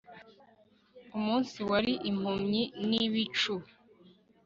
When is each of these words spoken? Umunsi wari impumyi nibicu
Umunsi 1.17 1.57
wari 1.69 1.93
impumyi 2.09 2.63
nibicu 2.87 3.53